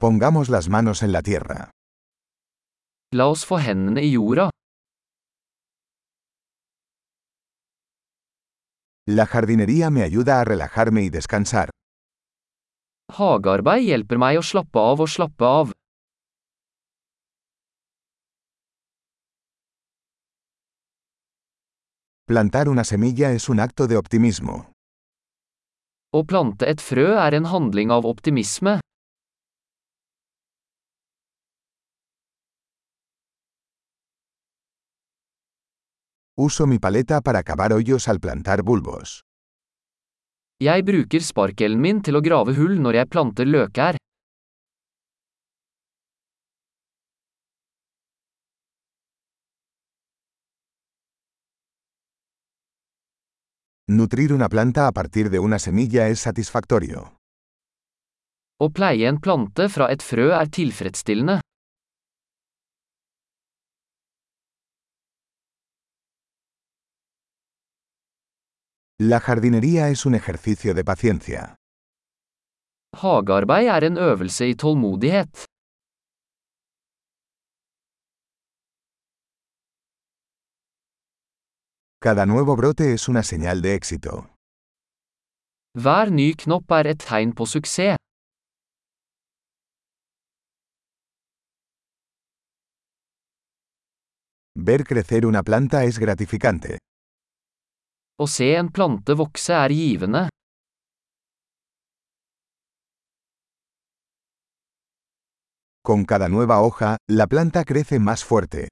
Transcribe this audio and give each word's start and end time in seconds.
Pongamos 0.00 0.48
las 0.48 0.70
manos 0.70 1.02
en 1.02 1.12
la 1.12 1.20
tierra. 1.20 1.70
La 3.12 3.26
oss 3.26 3.44
få 3.44 3.58
hendene 3.58 4.00
i 4.00 4.14
jorda. 4.16 4.48
La 9.06 9.26
jardinería 9.26 9.90
me 9.90 10.02
ayuda 10.02 10.40
a 10.40 10.44
relajarme 10.44 11.02
y 11.02 11.10
descansar. 11.10 11.68
Hagearbeid 13.12 13.84
hjelper 13.90 14.16
meg 14.24 14.40
å 14.40 14.46
slappe 14.54 14.80
av 14.80 15.04
og 15.04 15.12
slappe 15.18 15.44
av. 15.44 15.76
Plantar 22.24 22.72
una 22.72 22.84
semilla 22.84 23.32
es 23.36 23.50
un 23.50 23.60
acto 23.60 23.86
de 23.86 24.00
optimismo. 24.00 24.62
Å 26.16 26.24
plante 26.24 26.64
et 26.72 26.80
frø 26.80 27.10
er 27.20 27.36
en 27.36 27.52
handling 27.52 27.92
av 27.92 28.08
optimisme. 28.08 28.80
Uso 36.42 36.66
mi 36.66 36.78
paleta 36.78 37.20
para 37.20 37.42
cavar 37.42 37.74
hoyos 37.74 38.08
al 38.08 38.18
plantar 38.18 38.62
bulbos. 38.62 39.20
Jeg 40.58 40.84
bruker 40.88 41.20
sparkelen 41.20 41.76
min 41.84 41.98
til 42.00 42.16
å 42.16 42.22
grave 42.24 42.54
hull 42.56 42.78
når 42.80 42.96
jeg 42.96 43.08
planter 43.12 43.44
løkær. 43.44 43.98
Nutrir 53.92 54.32
una 54.32 54.48
planta 54.48 54.88
a 54.88 54.96
partir 54.96 55.28
de 55.28 55.44
una 55.44 55.58
semilla 55.58 56.08
es 56.08 56.24
satisfactorio. 56.24 57.04
Å 58.64 58.72
pleie 58.72 59.12
en 59.12 59.20
plante 59.20 59.68
fra 59.68 59.92
et 59.92 60.00
frø 60.00 60.30
er 60.40 60.48
tilfredsstillende. 60.48 61.42
La 69.02 69.18
jardinería 69.18 69.88
es 69.88 70.04
un 70.04 70.14
ejercicio 70.14 70.74
de 70.74 70.84
paciencia. 70.84 71.56
Hagearbeid 72.92 73.68
er 73.68 73.84
en 73.84 73.96
øvelse 73.96 74.48
i 74.50 74.54
tålmodighet. 74.54 75.46
Cada 82.04 82.26
nuevo 82.26 82.56
brote 82.56 82.92
es 82.92 83.08
una 83.08 83.22
señal 83.22 83.62
de 83.62 83.74
éxito. 83.74 84.12
Hver 85.78 86.10
ny 86.10 86.34
knopp 86.34 86.70
er 86.70 86.86
et 86.92 87.00
tegn 87.00 87.32
på 87.32 87.46
suksess. 87.46 87.96
Ver 94.68 94.84
crecer 94.84 95.24
una 95.24 95.42
planta 95.42 95.84
es 95.84 95.98
gratificante. 95.98 96.89
Å 98.20 98.26
se 98.28 98.50
en 98.52 98.68
plante 98.68 99.14
vokse 99.16 99.54
er 99.56 99.72
givende. 99.72 100.26
Con 105.80 106.04
cada 106.04 106.28
nueva 106.28 106.58
hoja, 106.60 106.96
la 107.08 107.26
planta 107.26 107.64
crece 107.64 107.98
más 107.98 108.22
fuerte. 108.22 108.66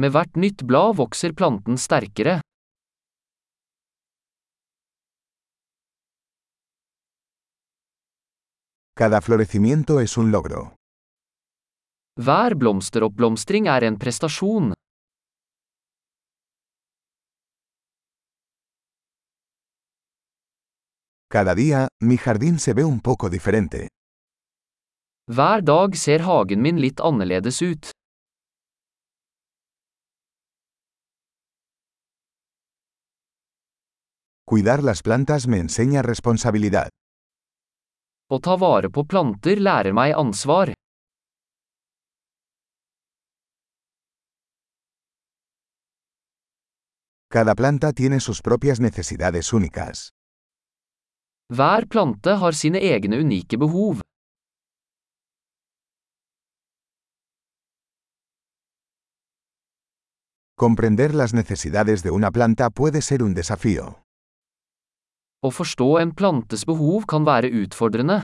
Med 0.00 0.14
hvert 0.14 0.40
nytt 0.40 0.64
blad 0.64 0.96
vokser 0.96 1.36
planten 1.36 1.76
sterkere. 1.76 2.38
Cada 8.96 9.20
florecimiento 9.20 10.00
es 10.00 10.16
un 10.16 10.32
logro. 10.32 10.74
Hver 12.16 12.56
blomsteroppblomstring 12.56 13.68
er 13.68 13.84
en 13.84 14.00
prestasjon. 14.00 14.72
Cada 21.38 21.54
día, 21.54 21.86
mi 22.00 22.16
jardín 22.16 22.58
se 22.58 22.74
ve 22.74 22.84
un 22.84 22.98
poco 23.00 23.30
diferente. 23.30 23.86
Hver 25.30 25.62
dag 25.62 25.94
ser 25.94 26.22
hagen 26.22 26.60
min 26.60 26.80
litt 26.82 26.98
annerledes 27.08 27.60
ut. 27.62 27.90
Cuidar 34.50 34.82
las 34.82 35.02
plantas 35.06 35.46
me 35.46 35.60
enseña 35.60 36.02
responsabilidad. 36.02 36.90
Å 38.34 38.36
ta 38.42 38.58
vare 38.58 38.90
på 38.90 39.06
planter 39.06 39.62
lærer 39.62 39.94
meg 39.94 40.18
ansvar. 40.18 40.74
Cada 47.30 47.54
planta 47.54 47.92
tiene 47.92 48.18
sus 48.18 48.42
propias 48.42 48.80
necesidades 48.80 49.52
únicas. 49.52 50.17
Hver 51.48 51.86
plante 51.88 52.34
har 52.36 52.52
sine 52.52 52.80
egne 52.84 53.18
unike 53.24 53.56
behov. 53.56 54.02
Comprender 60.58 61.14
las 61.14 61.32
necesidades 61.32 62.02
de 62.02 62.10
una 62.10 62.30
planta 62.30 62.68
puede 62.68 63.00
ser 63.00 63.22
un 63.22 63.32
desafío. 63.32 64.02
Å 65.40 65.50
forstå 65.50 65.86
en 66.02 66.12
plantes 66.12 66.66
behov 66.68 67.06
kan 67.08 67.24
være 67.24 67.48
utfordrende. 67.62 68.20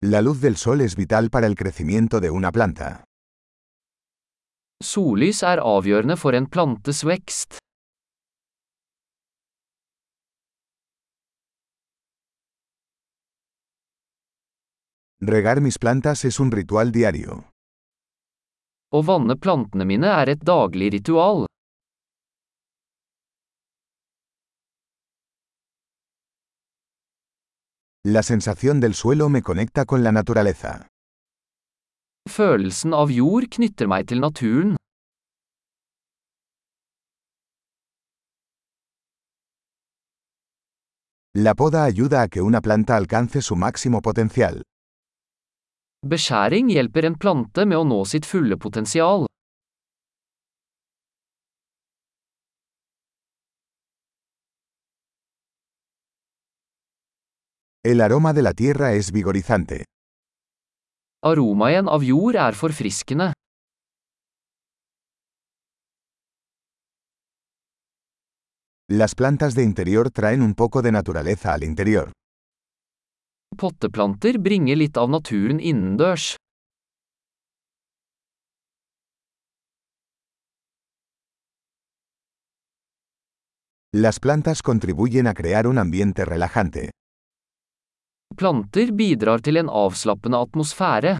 La 0.00 0.22
luz 0.22 0.40
del 0.40 0.56
sol 0.56 0.80
es 0.80 0.96
vital 0.96 1.28
para 1.28 1.46
el 1.46 1.56
crecimiento 1.56 2.20
de 2.20 2.30
una 2.30 2.52
planta. 2.52 3.07
Sollys 4.78 5.40
er 5.42 5.58
avgjørende 5.58 6.14
for 6.14 6.36
en 6.38 6.44
plantes 6.46 7.00
vekst. 7.02 7.56
Regar 15.18 15.58
mis 15.60 15.80
plantas 15.82 16.22
es 16.24 16.38
un 16.38 16.52
ritual 16.54 16.92
diario. 16.94 17.40
Å 18.94 19.00
vanne 19.02 19.34
plantene 19.34 19.84
mine 19.84 20.12
er 20.14 20.30
et 20.36 20.44
daglig 20.46 20.92
ritual. 20.94 21.48
La 28.06 28.22
sensación 28.22 28.78
del 28.78 28.94
suelo 28.94 29.28
me 29.28 29.42
conecta 29.42 29.84
con 29.84 30.04
la 30.04 30.12
naturaleza. 30.12 30.86
Følelsen 32.28 32.92
av 32.92 33.08
jord 33.08 33.46
knytter 33.56 33.88
meg 33.88 34.08
til 34.10 34.20
naturen. 34.20 34.76
La 41.38 41.54
poda 41.54 41.84
ayuda 41.86 42.22
a 42.22 42.28
que 42.28 42.42
una 42.42 42.60
planta 42.60 42.96
alcance 42.96 43.40
su 43.40 43.56
máximo 43.56 44.00
potencial. 44.02 44.60
Beskjæring 46.06 46.68
hjelper 46.70 47.06
en 47.08 47.16
plante 47.18 47.64
med 47.64 47.78
å 47.78 47.84
nå 47.86 48.04
sitt 48.04 48.26
fulle 48.26 48.58
potensial. 48.58 49.26
El 57.84 58.00
aroma 58.00 58.32
de 58.32 58.42
la 58.42 58.52
tierra 58.52 58.92
es 58.92 59.12
vigorizante. 59.12 59.84
Aromaen 61.26 61.88
av 61.90 62.04
jord 62.06 62.36
er 62.38 62.54
forfriskende. 62.54 63.32
Las 68.90 69.14
plantas 69.14 69.54
de 69.54 69.64
interior 69.64 70.10
traen 70.10 70.42
un 70.42 70.54
poco 70.54 70.80
de 70.80 70.92
naturaleza 70.92 71.52
al 71.52 71.64
interior. 71.64 72.12
Potteplanter 73.56 74.38
bringer 74.38 74.76
litt 74.78 74.96
av 74.96 75.10
naturen 75.10 75.58
innendørs. 75.58 76.36
Las 83.92 84.20
plantas 84.20 84.62
contribuyen 84.62 85.26
a 85.26 85.34
crear 85.34 85.66
un 85.66 85.78
ambiente 85.78 86.24
relajante. 86.24 86.90
Planter 88.38 88.92
bidrar 88.94 89.40
til 89.42 89.58
en 89.58 89.66
avslappende 89.66 90.38
atmosfære. 90.38 91.16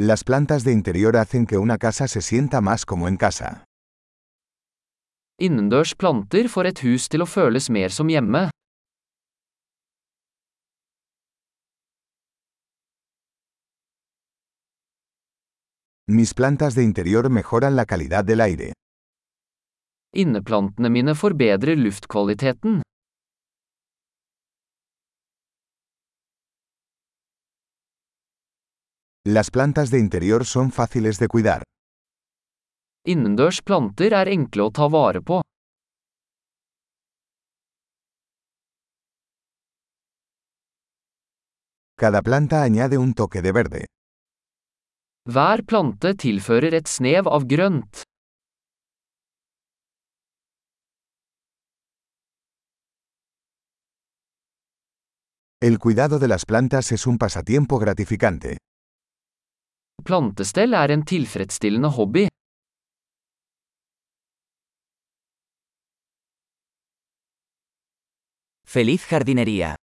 Las 0.00 0.24
plantas 0.24 0.64
de 0.64 0.72
interior 0.72 1.16
hacen 1.16 1.46
que 1.46 1.58
una 1.58 1.78
casa 1.78 2.08
se 2.08 2.20
sienta 2.22 2.60
más 2.60 2.84
como 2.84 3.06
en 3.06 3.16
casa. 3.16 3.62
Innendørs 5.38 5.94
planter 5.94 6.48
får 6.48 6.72
et 6.72 6.82
hus 6.82 7.06
til 7.06 7.22
å 7.22 7.30
føles 7.36 7.70
mer 7.70 7.94
som 7.94 8.10
hjemme. 8.10 8.48
Mis 16.10 16.34
plantas 16.34 16.74
de 16.74 16.82
interior 16.82 17.30
mejoran 17.30 17.76
la 17.76 17.86
calidad 17.86 18.24
del 18.24 18.40
aire. 18.40 18.72
Inneplantene 20.14 20.90
mine 20.90 21.14
forbedrer 21.14 21.76
luftkvaliteten. 21.76 22.82
Las 29.24 29.50
plantas 29.50 29.90
de 29.90 29.98
interior 29.98 30.44
son 30.44 30.70
fáciles 30.70 31.18
de 31.18 31.28
cuidar. 31.28 31.62
Innendørs 33.08 33.62
planter 33.64 34.12
er 34.12 34.28
enkle 34.28 34.68
å 34.68 34.70
ta 34.70 34.90
vare 34.92 35.24
på. 35.24 35.40
Cada 41.96 42.20
planta 42.20 42.60
añade 42.60 42.98
un 43.00 43.14
toque 43.14 43.40
de 43.40 43.52
verde. 43.52 43.84
Hver 45.24 45.64
plante 45.64 46.12
tilfører 46.18 46.74
et 46.74 46.88
snev 46.88 47.28
av 47.30 47.48
grønt. 47.48 48.04
El 55.62 55.78
cuidado 55.78 56.18
de 56.18 56.26
las 56.26 56.44
plantas 56.44 56.90
es 56.90 57.06
un 57.06 57.18
pasatiempo 57.18 57.78
gratificante. 57.78 58.58
Plantestell 60.02 60.74
er 60.74 60.90
en 60.90 61.04
tilfredsstillende 61.04 61.88
hobby. 61.88 62.26
Feliz 68.64 69.06
jardinería. 69.06 69.76